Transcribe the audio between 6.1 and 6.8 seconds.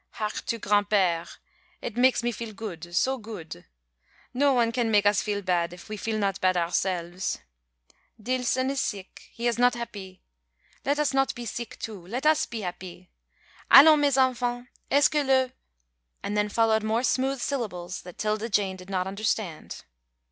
not bad